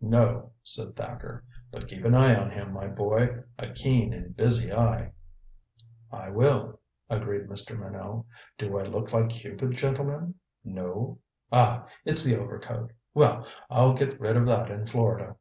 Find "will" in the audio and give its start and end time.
6.30-6.78